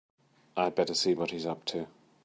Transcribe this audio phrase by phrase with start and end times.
[0.57, 1.85] I'd better see what he's up to.